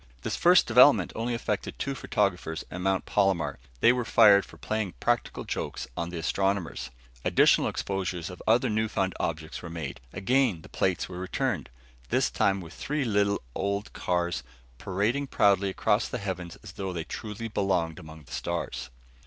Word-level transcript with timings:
This 0.23 0.35
first 0.35 0.65
development 0.65 1.13
only 1.15 1.35
affected 1.35 1.77
two 1.77 1.93
photographers 1.93 2.63
at 2.71 2.81
Mount 2.81 3.05
Palomar. 3.05 3.59
They 3.81 3.93
were 3.93 4.03
fired 4.03 4.45
for 4.47 4.57
playing 4.57 4.95
practical 4.99 5.43
jokes 5.43 5.87
on 5.95 6.09
the 6.09 6.17
astronomers. 6.17 6.89
Additional 7.23 7.67
exposures 7.67 8.31
of 8.31 8.41
other 8.47 8.67
newfound 8.67 9.13
objects 9.19 9.61
were 9.61 9.69
made. 9.69 9.99
Again 10.11 10.63
the 10.63 10.69
plates 10.69 11.07
were 11.07 11.19
returned; 11.19 11.69
this 12.09 12.31
time 12.31 12.61
with 12.61 12.73
three 12.73 13.05
little 13.05 13.43
old 13.53 13.93
cars 13.93 14.41
parading 14.79 15.27
proudly 15.27 15.69
across 15.69 16.07
the 16.07 16.17
heavens 16.17 16.55
as 16.63 16.71
though 16.71 16.93
they 16.93 17.03
truly 17.03 17.47
belonged 17.47 17.99
among 17.99 18.23
the 18.23 18.31
stars. 18.31 18.89